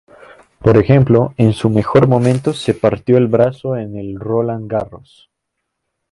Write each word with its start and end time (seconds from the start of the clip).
Por 0.57 0.77
ejemplo, 0.79 1.35
en 1.37 1.53
su 1.53 1.69
mejor 1.69 2.07
momento 2.07 2.53
se 2.53 2.73
partió 2.73 3.19
el 3.19 3.27
brazo 3.27 3.75
en 3.77 3.95
el 3.95 4.19
Roland 4.19 4.67
Garros. 4.67 5.29